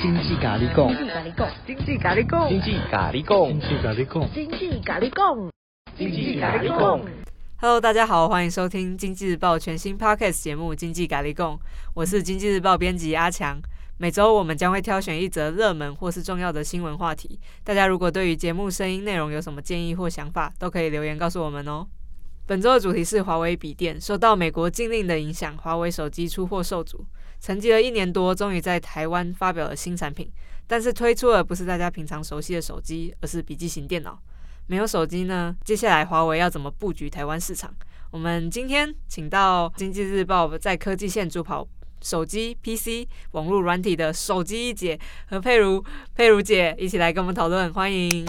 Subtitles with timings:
[0.00, 0.88] 经济咖喱贡，
[1.66, 5.50] 经济咖喱贡，经济咖喱贡，经济咖喱贡，经济咖喱贡，
[5.98, 7.04] 经济咖喱贡。
[7.56, 11.56] Hello，大家好，欢迎收听《经济日报》全新 Podcast 节目《经济咖喱贡》，
[11.94, 13.60] 我是《经济日报》编辑阿强。
[13.98, 17.38] 每周我们将会挑选一则热门或是重要的新闻话题。
[17.62, 21.86] 大家如果对于节目声音内容有什么建议或想法，都可以留言告诉我们哦。
[22.46, 27.04] 本周的主题是华为笔电，受到美国禁令的影响，华为手机出货受阻。
[27.42, 30.30] 沉寂了一年多，终于在台湾发表了新产品，
[30.68, 34.16] 但是推出的不是大家平常熟悉的手机，而是笔记型电脑。
[34.68, 35.56] 没有手机呢？
[35.64, 37.74] 接下来华为要怎么布局台湾市场？
[38.12, 41.66] 我们今天请到《经济日报》在科技线主跑
[42.00, 44.96] 手机、PC、网络软体的手机一姐
[45.26, 47.72] 和佩如，佩如姐一起来跟我们讨论。
[47.72, 48.24] 欢迎，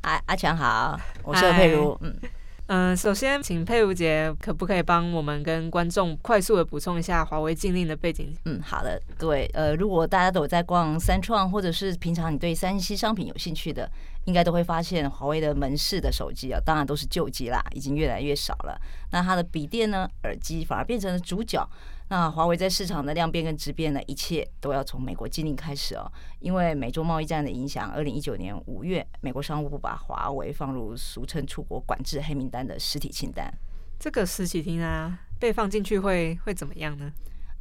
[0.00, 2.18] 阿阿强好，我是佩如，嗯。
[2.66, 8.34] 嗯，首先，请佩如姐可不可以帮我们跟观众快速的补充一下华为禁令的背景？
[8.46, 13.90] 嗯，好的，各位，呃，如果大家都有在逛三创，或者是平常你对三 C 商品有兴趣的，
[14.24, 18.80] 应该都会发现华为的门市的手机啊，当然都是旧机啦，已经越来越少了。
[19.10, 21.68] 那它的笔电呢，耳机反而变成了主角。
[22.08, 26.10] 那华为在市场的量变跟质变呢，一切都要从美国禁令开始哦。
[26.38, 33.52] 因为美洲贸易战的影响，二零一九年五月，美国商务部把华为放入俗称出国管制黑名单的实体清单。
[33.98, 37.12] 这个实体清单啊，被放进去会会怎么样呢？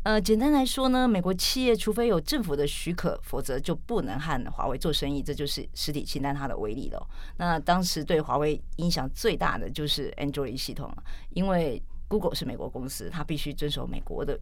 [0.04, 5.24] 呃，简单来说呢，美国企业除非有政府的许可，否则就不能和华为做生意。
[5.24, 7.08] 这就是实体清单它的威力了。
[7.38, 11.82] 那当时对华为影响最大的就是 Android 系统了，因为
[12.14, 14.40] Google 是美国公司，它必须遵守美国的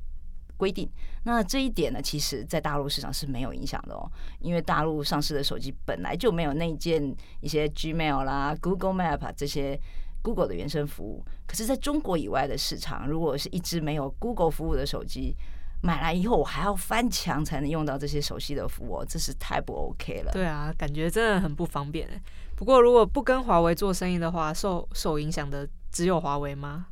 [0.58, 0.90] 规定。
[1.24, 9.80] 那这一点呢，其实在大陆市场是没有影响的哦，因为大陆上市的手机本来就没有内建一些 Gmail 啦、Google Map 这些
[10.22, 11.24] Google 的原生服务。
[11.48, 15.34] 可是，在中国以外的市场，如果是一支没有 Google 服务的手机，
[15.82, 20.32] 买来以后我还要翻墙才能用到这些熟悉的服务，这是太不 OK 了。
[20.34, 22.22] 对啊，感觉真的很不方便。
[22.58, 26.88] 不过，如果不跟华为做生意的话，受受影响的只有华为吗？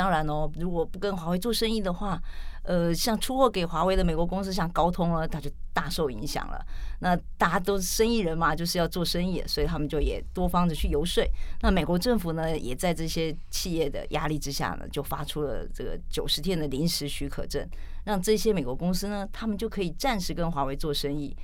[0.00, 2.18] 当然哦，如果不跟华为做生意的话，
[2.62, 6.64] 呃，像出货给华为的美国公司，像高通了，它就大受影响了。
[7.00, 11.22] 那大家都是生意人嘛，就是要做生意，所以他们就也多方的去游说。
[11.60, 17.68] 那美国政府呢，也在这些企业的压力之下呢，就发出了这个九十天的临时许可证，
[18.04, 21.36] 让这些美国公司呢，他们就可以暂时跟华为做生意。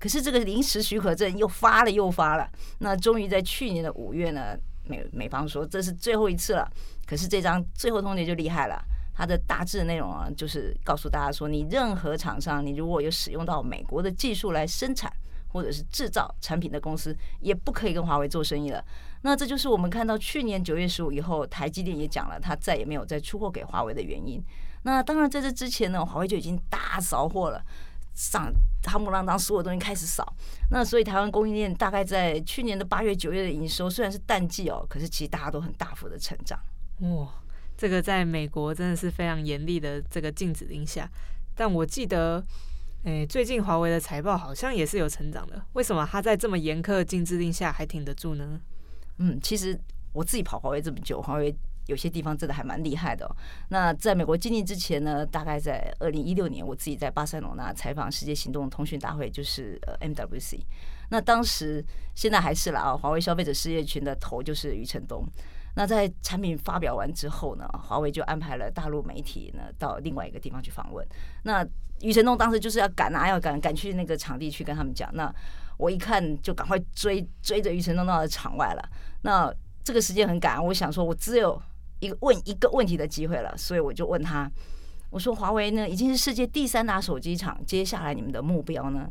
[0.00, 2.50] 可是这个临时许可证又发了又发了，
[2.80, 4.58] 那终于在去年的五月呢。
[4.90, 6.68] 美美方说这是最后一次了，
[7.06, 8.82] 可是这张最后通牒就厉害了，
[9.14, 15.10] 它的大致内容啊，就是告诉大家说，你任何厂商，你如果有使用到美国的技术来生产
[15.48, 18.84] 或者是制造产品的公司，也不可以跟华为做生意了。
[19.22, 24.42] 那这就是我们看到去年九月十五以后，台积电也讲了，它再也没有再出货给华为的原因。
[24.82, 27.62] 那当然在这之前呢，华为就已经大扫货了。
[28.20, 30.34] 上夯不啷当，所有东西开始少，
[30.70, 36.60] 那所以台湾供应链大概在去年的八月、九月的营收虽然是淡季哦，可是其实大家都很大幅的成长。
[36.98, 37.26] 哇，
[37.78, 41.10] 这个在美国真的是非常严厉的这个禁止令下，
[41.54, 42.44] 但我记得，
[43.04, 48.60] 哎，最近华为的财报好像也是有成长的，为什么它在这么严苛的禁制令下还挺得住呢？
[49.16, 49.80] 嗯，其实
[50.12, 51.56] 我自己跑华为这么久，华为。
[51.90, 53.28] 有些地方真的还蛮厉害的。
[53.68, 60.60] 那在美国经历之前呢，大概在二零一六年，我自己在巴塞罗那采访世界行动通讯大会，就是呃 MWC。
[61.10, 61.84] 那当时
[62.14, 65.26] 现在还是了啊，华为消费者事业群的头就是余承东。
[65.74, 71.04] 那在产品发表完之后呢，华为就安排了大陆媒体呢到另外一个地方去访问。
[71.42, 71.66] 那
[72.02, 75.10] 余承东当时就是要赶啊，要赶赶去那个场地去跟他们讲。
[75.12, 75.34] 那
[75.76, 78.88] 我一看就赶快追追着余承东到了场外了。
[79.22, 79.52] 那
[79.82, 81.60] 这个时间很赶，我想说我只有。
[82.00, 84.50] 一个问一个问题的机会了，所以我就问他，
[85.10, 89.08] 我说华为呢已经是世界第三大手机厂，接下来你们的目标呢？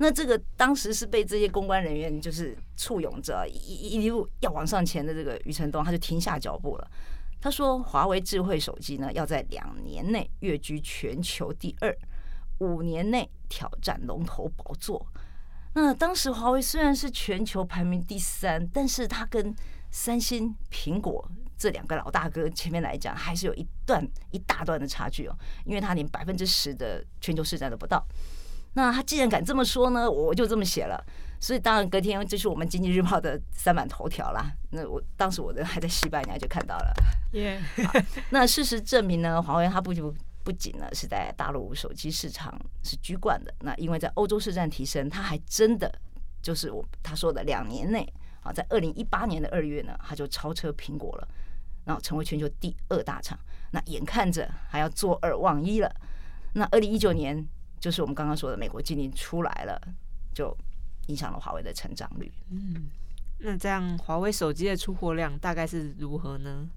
[0.00, 6.88] 那这个当时是被这些公关人员就是簇拥着一一路要往上前的这个余承东，他就停下脚步了。
[7.40, 11.96] 他说华为智慧手机呢要在两年内跃居全球第二，
[12.58, 15.04] 五年内挑战龙头宝座。
[15.74, 19.54] 那当时华为虽然是全球排名第三，但是他跟
[19.90, 21.28] 三星、苹果。
[21.58, 28.06] 这两个老大哥前面来讲，还是有一段一大段的差距哦，因为他连百分之十的全球市占都不到。
[28.74, 31.04] 那他既然敢这么说呢，我就这么写了。
[31.40, 34.52] 所以当然隔天就是我们经济日报的三版头条啦。
[34.70, 36.94] 那我当时我的还在西班牙就看到了。
[37.32, 37.60] 耶。
[38.30, 40.14] 那事实证明呢，华为它不不
[40.44, 45.92] 不仅呢是在大陆手机市场是居冠的，那因为在欧洲市占提升，它还真的
[46.42, 48.06] 就是我他说的两年内
[48.42, 51.28] 啊，在二零一八年的二月呢，它就超车苹果了。
[51.88, 53.38] 然后成为全球第二大厂，
[53.70, 55.90] 那眼看着还要坐二望一了。
[56.52, 57.42] 那二零一九年
[57.80, 59.80] 就是我们刚刚说的美国禁令出来了，
[60.34, 60.54] 就
[61.06, 62.30] 影响了华为的成长率。
[62.50, 62.90] 嗯，
[63.38, 66.68] 那这样华为手机的出货量大概是如何呢？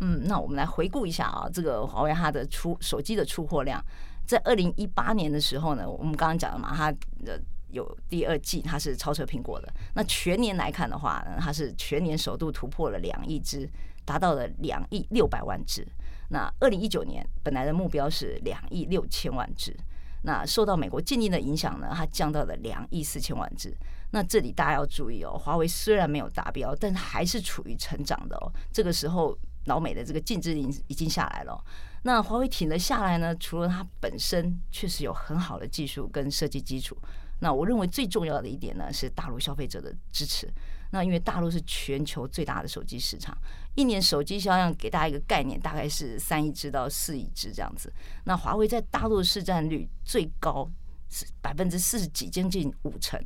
[0.00, 3.84] 嗯，那我们来回顾一下啊，这个华为它的出手机的出货量，
[4.24, 6.90] 在二零一八年的时候呢，我们刚刚讲了嘛，它
[7.22, 7.38] 的
[7.70, 9.70] 有第二季它是超车苹果的。
[9.94, 13.68] 那全年来看的话呢，它是全年首度突破了两亿只，
[14.08, 15.86] 达到了两亿六百万只。
[16.30, 19.76] 那二零一九年本来的目标是两亿六千万只，
[20.22, 23.76] 那受到美国禁令的影响呢，它降到了两亿四千万只。
[24.12, 28.50] 那这里大家要注意哦，华为虽然没有达标，但还是处于成长的哦。
[28.72, 29.38] 这个时候。
[29.64, 31.62] 老美的这个禁制令已经下来了，
[32.04, 33.36] 那华为挺了下来呢？
[33.36, 36.96] 除了它本身确实有很好的技术跟设计基础，
[37.40, 40.50] 那我认为最重要的一点呢是大陆消费者的支持。
[40.90, 43.36] 那因为大陆是全球最大的手机市场，
[43.78, 47.92] 一年手机销量给大家一个概念，大概是三亿只到四亿只这样子。
[48.24, 50.68] 那华为在大陆的市占率最高
[51.08, 53.22] 是百分之四十几，将近五成。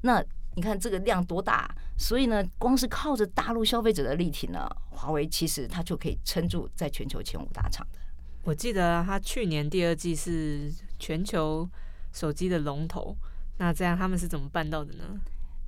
[0.00, 0.20] 那
[0.56, 8.00] 你看这个量多大，所以呢，光是靠着大陆消费者的力挺呢，华为其实它就可以撑住在全球前五大厂的。
[8.42, 10.68] 我记得它去年第二季是
[10.98, 11.70] 全球
[12.12, 13.16] 手机的龙头，
[13.58, 15.04] 那这样他们是怎么办到的呢？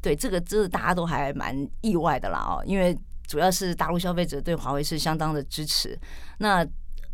[0.03, 5.99] 对，这个真的大家都还蛮意外的啦哦，因为主要是大陆消费者对华为是相当的支持。
[6.39, 6.67] 那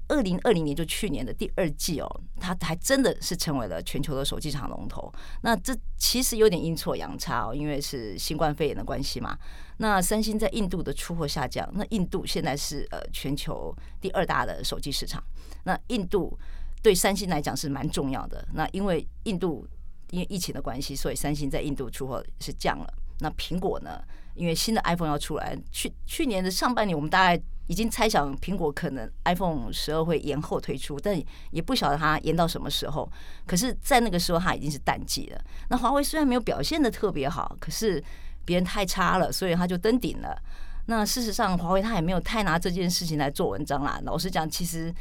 [0.09, 5.12] 二零二零年就去年的第二季哦，它还真的是成为了全球的手机厂龙头。
[5.43, 9.39] 那这其实有点阴错阳差哦，因为是新冠肺炎的关系嘛。
[9.77, 15.23] 那三星在印度的出货下降，那印度现在是呃全球第二大的手机市场。
[15.63, 16.37] 那印度
[16.83, 18.45] 对三星来讲是蛮重要的。
[18.53, 19.65] 那因为印度
[20.11, 22.93] 因为疫情的关系，所以三星在印度出货是降了。
[23.21, 24.03] 那苹果呢？
[24.41, 27.43] 因为新的 iPhone 要出来，去去年的上半年我们大概。
[27.67, 31.17] 已经猜想苹果可能 iPhone 十二会延后推出，但
[31.53, 33.09] 也不晓得它延到什么时候。
[33.47, 35.41] 可是，在那个时候，它已经是淡季了。
[35.69, 38.03] 那华为虽然没有表现得特别好，可是
[38.45, 40.37] 别人太差了，所以它就登顶了。
[40.87, 44.01] 那事实上，华为它也没有太拿这件事情来做文章啦。
[44.03, 44.93] 老实讲，其实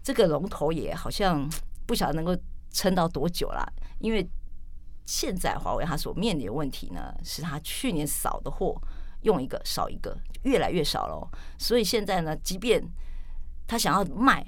[0.00, 1.50] 这个龙头也好像
[1.84, 2.36] 不晓得能够
[2.70, 3.66] 撑到多久啦。
[3.98, 4.24] 因为
[5.04, 8.80] 现在华为它所面临的问题呢，是它去年扫的货。
[9.24, 11.30] 用一个少一个，越来越少了。
[11.58, 12.86] 所以现在呢，即便
[13.66, 14.46] 他想要卖，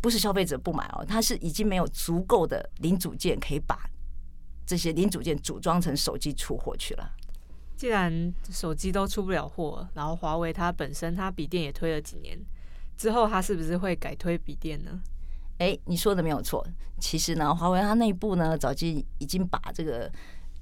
[0.00, 3.78] 不是消费者不买哦，他是已经没有足够的零组件可以把
[4.66, 7.12] 这些零组件组装成手机出货去了。
[7.76, 12.36] 既然手机都出不了货，然后华为它本身它笔电也推了几年
[12.96, 15.00] 之后，它是不是会改推笔电呢？
[15.58, 16.66] 哎，你说的没有错。
[16.98, 20.10] 其实呢，华为它内部呢，早就已经把这个。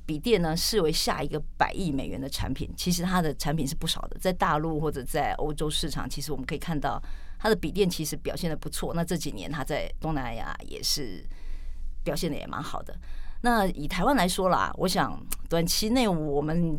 [0.06, 7.02] 笔电呢，视为下一个百亿美元的产品，其实它的产品是不少的，在大陆或者在欧洲市场，其实我们可以看到
[7.38, 8.92] 它的笔电其实表现得不错。
[8.92, 11.24] 那这几年它在东南亚也是
[12.02, 12.94] 表现得也蛮好的。
[13.40, 15.18] 那以台湾来说啦，我想
[15.48, 16.76] 短期内我们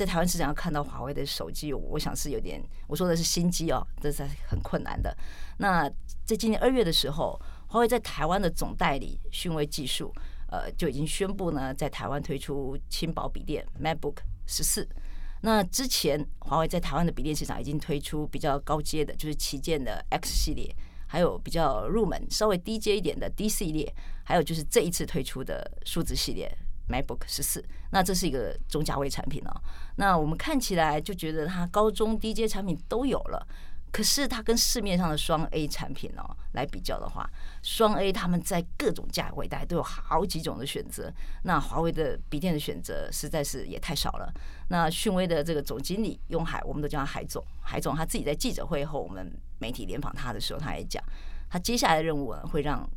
[0.00, 5.14] 在台湾市场要看到华为的手机，我想是有点，我说的是新机哦，这是很困难的。
[5.58, 5.86] 那
[6.24, 10.10] 在今年二月的时候，华为在台湾的总代理讯威技术。
[10.52, 14.16] 呃，就已经宣布呢，在台湾推出轻薄笔电 MacBook
[14.46, 14.88] 十四。
[15.42, 20.74] 那之前华为在台湾的笔电市场已经推出比较高阶的，就是旗舰的 X 系列，
[21.06, 23.94] 还有比较入门、稍微低阶一点的 D 系列，
[24.24, 26.50] 还有就是这一次推出的数字系列
[26.90, 27.64] MacBook 十四。
[27.92, 29.60] 那这是一个中价位产品哦。
[29.96, 33.46] 那我们看起来就觉得它高中低阶产品都有了。
[33.92, 37.28] 可是它跟市面上的双 A 产品哦来比较的话，
[37.60, 41.12] 双 A 他们在各种价位带都有好几种的选择。
[41.42, 44.32] 那华为的笔电的选择实在是也太少了。
[44.68, 47.44] 那讯威的这个总经理雍海，我们都叫他海总。
[47.62, 49.28] 海总他自己在记者会后，我们
[49.58, 51.02] 媒体联访他的时候，他也讲，
[51.48, 52.88] 他接下来的任务呢会让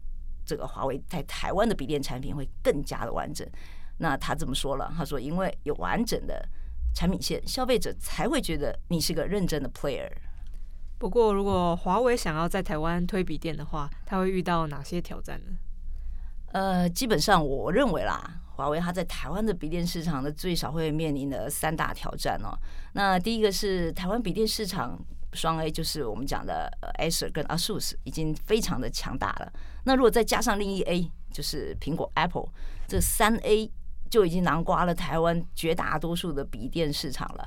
[0.46, 3.50] 这个华为在台湾的笔电产品会更加的完整。
[3.98, 6.48] 那他这么说了，他说因为有完整的
[6.94, 10.10] 产品线，消费者才会觉得你是个认真的 player。
[10.98, 15.58] 不过，如果华为想要在台湾推笔电的话，他会遇到哪些挑战呢？
[16.54, 22.56] 呃，基本上我认为啦，华为它在台湾的笔电市场呢，最少会面临的三大挑战哦。
[22.94, 24.98] 那第一个是台湾笔电市场
[25.34, 29.52] 双 A，就是我们讲的 Acer 跟 ASUS 已经非常的强大了。
[29.86, 32.48] 那如果再加上另一 A，就是苹果 Apple，
[32.88, 33.70] 这三 A
[34.13, 37.43] 就已经囊括了台湾绝大多数的笔电市场了。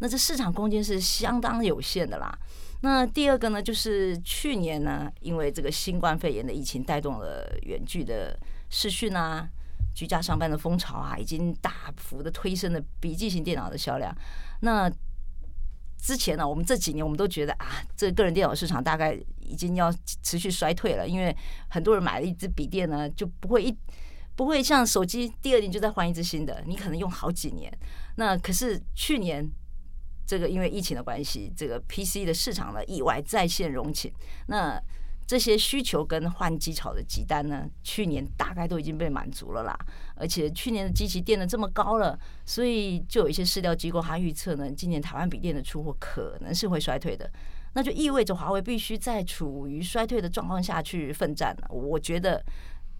[0.00, 2.36] 那这市场空间是相当有限的啦。
[2.80, 8.36] 那第二个呢，就是去年呢，因为这个新冠肺炎的疫情带动了远距的
[8.68, 9.48] 视讯啊、
[9.94, 14.12] 居家上班的风潮啊，已经大幅的推升了笔记型电脑的销量。
[14.62, 14.90] 那
[16.02, 19.94] 之前呢，我们这几年我们都觉得啊，这个个人电脑市场大概已经要
[20.24, 21.36] 持续衰退了，因为
[21.68, 23.76] 很多人买了一支笔电呢，就不会一
[24.38, 27.76] 不会像手机第二年就再换一支新的，你可能用好几年。
[28.14, 29.44] 那可是去年
[30.24, 34.12] 这个因为疫情的关系，这个 PC 的市场呢意外再现荣景，
[34.46, 34.80] 那。
[35.28, 39.78] 这些需求跟换机潮的急单呢，去年大概都已经被满足了啦。
[40.16, 47.30] 而且去年的机器垫得这么高了，所以就有一些市调机构他预测呢，今年台湾笔电的出货可能是会衰退的。
[47.74, 51.68] 那就意味着华为必须在处于衰退的状况下去奋战了。
[51.68, 52.42] 我觉得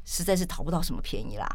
[0.08, 1.46] 实在是讨不到什么便宜啦。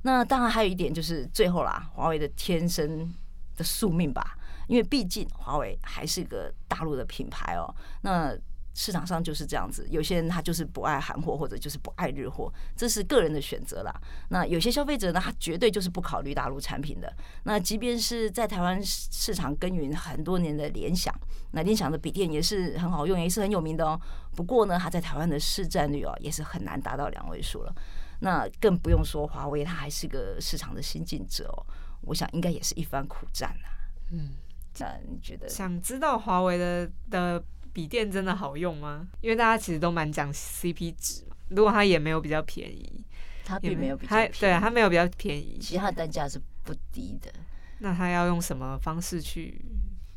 [0.00, 3.12] 那当然还有一点就是最后啦，华为的天生
[3.54, 7.68] 的宿命吧，因为毕竟华为还是一个大陆的品牌哦。
[8.00, 8.34] 那
[8.80, 13.92] 市场上就是这样子，有些人他就是不爱韩货，或者就是不爱日货，这是个人的选择啦。
[14.28, 17.12] 那有些消费者呢，他绝对就是不考虑大陆产品的。
[17.42, 21.12] 那即便是在台湾市场耕耘很多年的联想，
[21.50, 24.00] 那联想的笔电也是很好用，也是很有名的哦。
[24.36, 27.74] 不过呢，它在台湾的市占率哦，也是很难达到两位数了。
[28.20, 31.66] 那更不用说华为，它还是个市场的新进者哦。
[32.02, 33.68] 我想应该也是一番苦战呐。
[34.12, 34.36] 嗯，
[34.78, 35.48] 那你觉得？
[35.48, 37.42] 想知道华为的的。
[37.78, 39.06] 笔电真的好用吗？
[39.20, 41.36] 因为大家其实都蛮讲 CP 值嘛。
[41.50, 43.04] 如果它也没有比较便宜，
[43.44, 47.32] 它并没有比较便宜，对，它没有比较便宜，其实它的单价是不低的。
[47.78, 49.64] 那它要用什么方式去？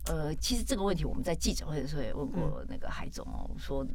[0.08, 3.86] 呃，其实这个问题我们在记者会的时候也问过那个海总哦，嗯、说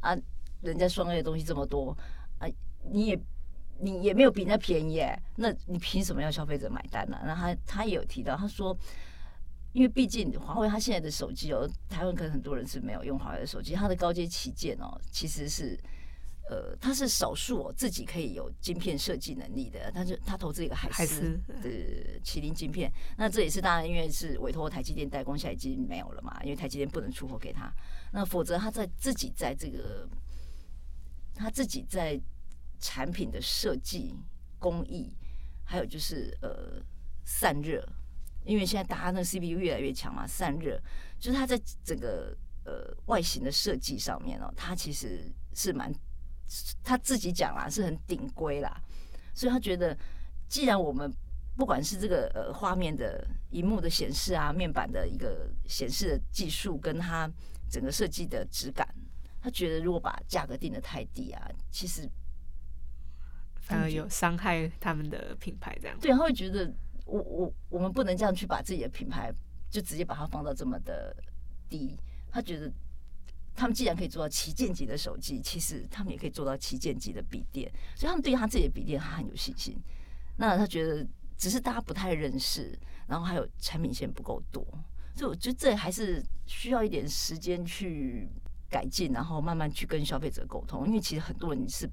[0.00, 0.14] 啊，
[0.60, 1.96] 人家双 A 的东西这么多
[2.38, 2.46] 啊，
[2.92, 3.18] 你也
[3.78, 5.02] 你也没有比人家便宜，
[5.36, 7.22] 那你凭什么要消费者买单呢、啊？
[7.28, 8.76] 那他他也有提到，他说。
[9.72, 15.78] 因为毕竟华为它现在的手机哦，台湾可能很多人是没有用华为的手机，它的高阶旗舰哦，其实是
[16.48, 21.70] 呃，它是少数哦自己可以有晶片设计能力的，但是它投资一个海思的
[22.24, 27.72] 麒麟晶片，那这也是当然，因为是委托台积电代工，现在已经没有了嘛，因为台积电不能出货给他，
[28.12, 30.08] 那否则他在自己在这个
[31.32, 32.20] 他自己在
[32.80, 34.16] 产品的设计
[34.58, 35.14] 工艺，
[35.62, 36.82] 还有就是呃
[37.24, 37.88] 散热。
[38.44, 40.80] 因为现在大家那个 CPU 越来越强嘛，散热
[41.18, 45.92] 就是它在整个呃外形的设计上面哦，它其实是蛮
[46.82, 48.82] 他自己讲啦，是很顶规啦，
[49.34, 49.96] 所以他觉得
[50.48, 51.12] 既然我们
[51.56, 57.30] 不管是这个呃画面的荧幕的显示啊，面板的一个显示的技术，跟它
[57.70, 58.88] 整个设计的质感，
[59.40, 62.08] 他觉得如果把价格定的太低啊，其实
[63.60, 65.96] 反而有伤害他们的品牌这样。
[66.00, 66.72] 对，他会觉得。
[67.10, 69.32] 我我我们不能这样去把自己的品牌
[69.68, 71.14] 就直接把它放到这么的
[71.68, 71.98] 低。
[72.30, 72.72] 他觉得
[73.54, 79.76] 他们既然可以做到旗舰级的手机，其实他们也可以做到旗舰级的笔电，所以他们对他自己的笔电他很有信心。
[80.36, 81.04] 那他觉得
[81.36, 84.64] 只是大家不太认识，然后还有产品线不够多，
[85.16, 88.28] 所以我觉得这还是需要一点时间去
[88.68, 90.86] 改进，然后慢慢去跟消费者沟通。
[90.86, 91.90] 因为其实很多人是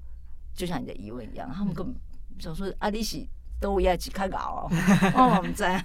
[0.54, 1.94] 就像你的疑问一样，他们根本
[2.38, 3.28] 想说阿里西。
[3.60, 4.68] 都要去看稿，
[5.14, 5.82] 哦，我们在。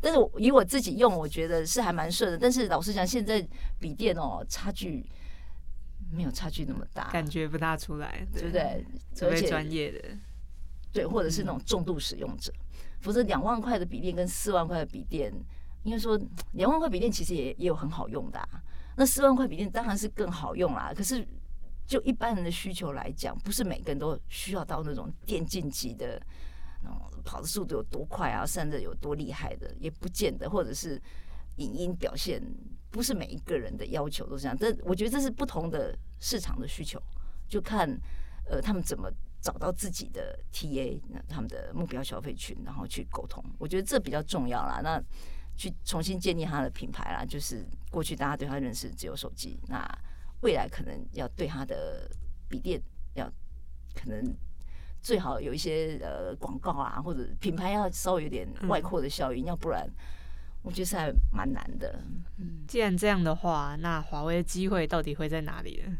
[0.00, 2.38] 但是以我自己用，我觉得是还蛮顺的。
[2.38, 3.46] 但是老实讲，现在
[3.78, 5.04] 笔电哦，差距
[6.10, 8.84] 没有差距那么大，感觉不大出来，对不对？
[9.14, 10.08] 特别专业的，
[10.92, 12.52] 对，或者是那种重度使用者。
[13.00, 15.32] 否则两万块的笔电跟四万块的笔电，
[15.82, 16.18] 应该说
[16.52, 18.48] 两万块笔电其实也也有很好用的啊。
[18.96, 20.92] 那四万块笔电当然是更好用啦。
[20.96, 21.26] 可是
[21.86, 26.20] 就一般人的需求来讲，不是每个人都需要到那种电竞级的。
[27.24, 31.00] 跑的速度有多快啊，散热有多厉害的，也不见得，或者是
[31.56, 32.42] 影音表现，
[32.90, 34.56] 不是每一个人的要求都是这样。
[34.58, 37.00] 但我觉得这是不同的市场的需求，
[37.46, 37.88] 就看
[38.50, 39.08] 呃他们怎么
[39.40, 43.44] 找到自己的 TA，那他们的目标消费群，然后去沟通。
[43.58, 44.80] 我觉得这比较重要啦。
[44.82, 45.00] 那
[45.56, 49.86] 去重新建立他的品牌啦，就是过去大家对他认识只有手机，那
[50.40, 52.10] 未来可能要对他的
[52.48, 52.82] 笔电
[53.14, 53.30] 要
[53.94, 54.34] 可能。
[55.02, 59.84] 最好有一些呃广告啊，或者品牌要稍微有点外扩的效应，嗯、要不然
[60.62, 61.98] 我觉得是还蛮难的。
[62.38, 65.92] 嗯，既然这样的话，那华为的机会到底会在哪里呢？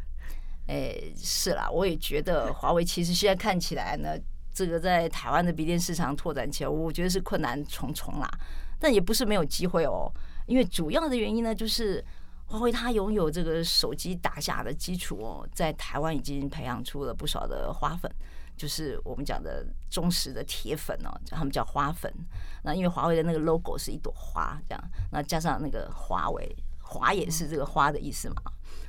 [0.69, 4.17] 哎、欸，是啦，我也觉得华为其实现在看起来呢，
[4.55, 8.31] 这个在台湾的笔电市场拓展起来，我觉得是困难重重啦。
[8.79, 10.09] 但也不是没有机会哦，
[10.47, 12.03] 因为主要的原因呢，就是
[12.47, 18.09] 华为它拥有这个手机打下的基础哦，在台湾已经培养出了不少的花粉。
[18.57, 22.13] 就是我们讲的忠实的铁粉哦，他们叫花粉。
[22.63, 28.37] 那因为华为的那个 logo 是一朵花，这样，那加上那个华为，华也是这个花的意思嘛。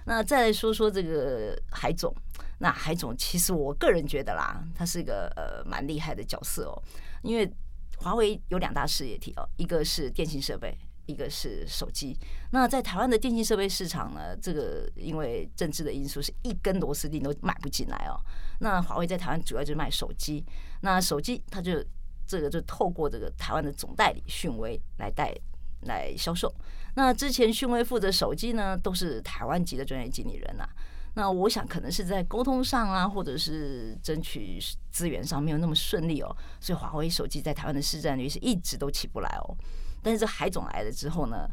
[0.05, 2.13] 那再来说说这个海总，
[2.59, 6.83] 那海总其实我个人觉得啦，他是一个呃蛮厉害的角色哦。
[7.23, 7.51] 因为
[7.97, 12.17] 华为有两大事业体哦，一个是电信设备，一个是手机。
[12.51, 18.19] 那在台湾的电信设备市场呢，这个因为政治的因素，是一根螺丝钉都买不进来哦。
[18.63, 20.43] 那华为在台湾主要就是卖手机，
[20.81, 21.83] 那手机它就
[22.25, 25.35] 这个就透过这个台湾的总代理讯威来带
[25.81, 26.51] 来销售。
[26.95, 30.69] 那之前讯威负责手机呢，都是台湾籍的专业经理人呐、啊。
[31.15, 34.57] 那我想可能是在沟通上啊，或者是争取
[34.89, 39.57] 资源上没有那么顺利哦，所以华为手机在台湾的市占率是一直都起不来哦。
[40.01, 41.47] 但是这海总来了之后呢，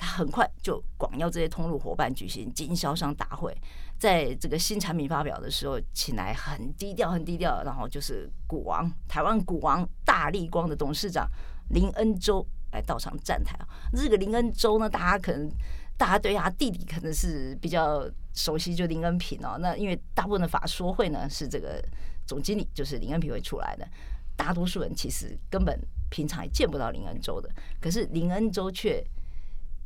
[0.00, 3.56] 他很快就广邀这些通路伙伴举行经销商大会，
[3.98, 11.28] 在这个新产品发表的时候，请来很低调、很低调，然后就是股王台湾股王大力光的董事长
[11.70, 13.68] 林恩洲来到场站台啊。
[13.94, 15.50] 这个林恩洲呢，大家可能。
[16.00, 19.58] 大家对他弟弟可能是比较熟悉，就林恩平哦。
[19.60, 21.78] 那因为大部分的法说会呢是这个
[22.26, 23.86] 总经理，就是林恩平会出来的。
[24.34, 25.78] 大多数人其实根本
[26.08, 29.04] 平常也见不到林恩洲的，可是林恩洲却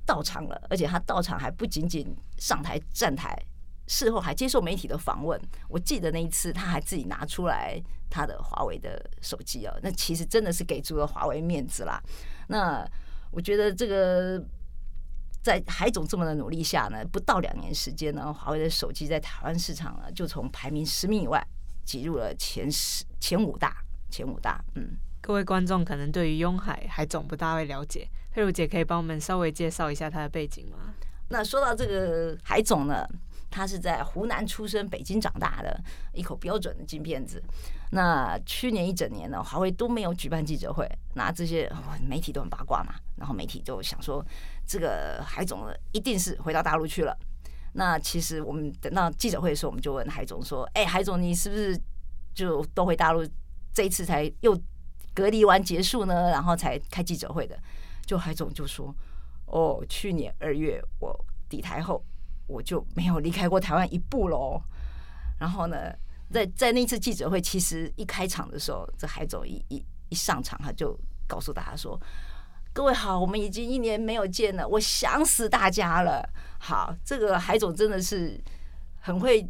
[0.07, 3.37] 到场了，而且他到场还不仅仅上台站台，
[3.87, 5.41] 事后还接受媒体的访问。
[5.69, 12.03] 我记得那一次他还自己拿出来他的华为的手机哦，那其实真的是给足了华为面子啦。
[12.49, 12.87] 那
[13.31, 14.43] 我觉得这个。
[15.45, 21.47] 在海总这么的努力下呢，不到两年时间呢，华为的手机在台湾市场呢，就从排名十名以外
[21.85, 23.77] 挤入了前十、前五大、
[24.11, 24.65] 前五大。
[24.75, 30.93] 嗯，各位观众可能对于雍海海总不大会了解，佩如姐可以帮我们稍微介绍一下他的背景吗？
[31.31, 33.09] 那说到这个海总呢，
[33.51, 37.43] 他是在湖南出生、北京长大的一口标准的京片子。
[37.93, 41.73] 那去年一整年呢，华为都没有举办记者会，那这些
[42.07, 44.23] 媒体都很八卦嘛，然后媒体就想说。
[44.67, 47.15] 这个海总，一定是回到大陆去了。
[47.75, 51.79] 那其实我们等到记者会的时候，我们就问海总说：“哎，海总，你是不是
[52.35, 53.23] 就都回大陆？
[53.75, 54.59] 这一次才又
[55.15, 56.31] 隔离完结束呢？
[56.31, 57.59] 然后才开记者会的？”
[58.05, 58.95] 就海总就说
[59.47, 62.05] ：“哦，去年二月我抵台后，
[62.47, 64.61] 我就没有离开过台湾一步喽。
[65.39, 65.93] 然后呢，
[66.31, 71.99] 在在那次记者会，其实一开场的时候，这海总一一一上场，他就告诉大家说。”
[72.75, 76.29] 各位好，我们已经一年没有见了，我想死大家了。
[76.59, 78.43] 好，这个海总真的是
[79.01, 79.49] 很会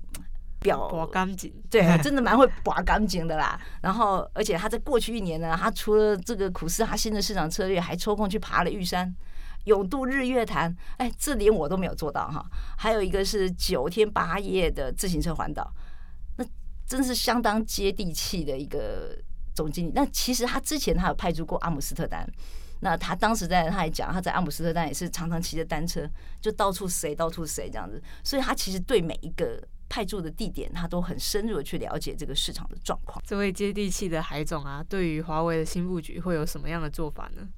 [0.64, 3.60] 表拔干净，对， 真的蛮会拔干净的啦。
[3.82, 9.14] 然后，而且他在过去一年呢，他除了这个苦思他新的市场策略，还抽空去爬了玉山，
[9.64, 10.74] 勇渡日月潭。
[10.96, 12.42] 哎，这连我都没有做到哈。
[12.78, 15.70] 还有一个是九天八夜的自行车环岛，
[16.38, 16.44] 那
[16.86, 19.14] 真是相当接地气的一个
[19.54, 19.92] 总经理。
[19.94, 22.26] 那其实他之前他有派驻过阿姆斯特丹。
[22.80, 26.06] 那他当时在，他还讲他在阿姆斯特丹也是常常骑着单车，
[26.40, 29.58] 就到处谁到处谁这样子，所以他其实对每一个
[29.94, 33.22] 派驻的地点，他都很深入的去了解这个市场的状况。
[33.24, 37.48] 这位接地气的海总啊，对于华为的新布局会有什么样的做法呢？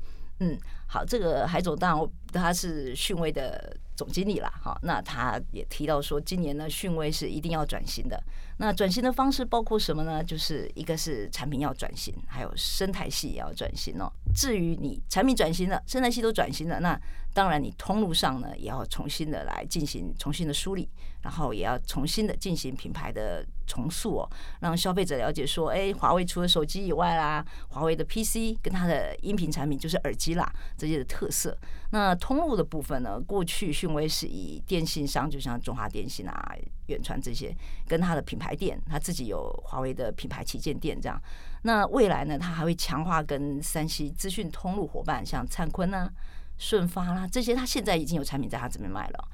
[0.41, 8.23] 嗯，好，这个海总当然他是讯威的总经理啦，哈，那他也提到说，今年呢讯威是一定要转型的。
[8.59, 10.25] 那转型的方式包括什么呢？
[10.25, 14.11] 就是一个是产品要转型，还有生态系也要转型哦。
[14.35, 16.99] 至于你产品转型了，生态系都转型了，那
[17.35, 20.89] 当然你通路上呢也要重新的来进行重新的梳理，
[21.23, 31.55] 然后也要重新的进行品牌的重塑哦，让消费者了解说，哎，华为除了手机以外啦，华为的 PC 跟它的音频产品就是耳机啦这些的特色。
[31.91, 37.55] 那通路的部分呢，过去讯威是以电信商，就像中华电信啊、远传这些，
[37.87, 38.47] 跟它的品牌。
[38.47, 41.21] 台电，他自己有华为的品牌旗舰店，这样。
[41.63, 46.09] 那未来呢，他还会强化跟三 C 资讯通路伙伴，像灿坤啊、
[46.57, 49.29] 顺发啦这些，他现在已经有产品在他这边卖了。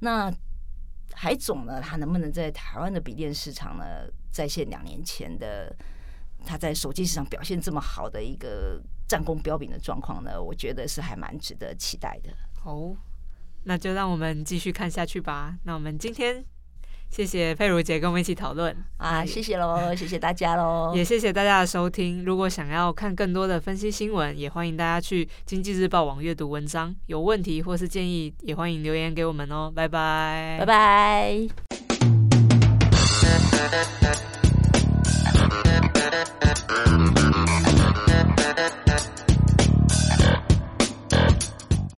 [0.00, 0.30] 那
[1.14, 5.74] 海总呢，他能不能在台湾的笔电市场呢，再现两年前的
[6.44, 10.40] 他在手机市场表现这么好的一个战功彪炳的状况呢？
[10.40, 12.30] 我觉得是还蛮值得期待的。
[12.64, 12.94] 哦，
[13.64, 15.56] 那就让我们继续看下去吧。
[15.64, 16.44] 那我们今天。
[17.10, 22.22] 谢谢佩如姐跟我们一起讨论啊，谢谢喽， 谢谢大家喽，也谢谢大家的收听。
[22.22, 26.94] 如果想要看更多的分析新闻，也欢迎大家去经济日报网阅读文章。
[27.06, 29.72] 有问题或是建议，也欢迎留言给我们哦。
[29.74, 31.48] 拜拜，拜拜。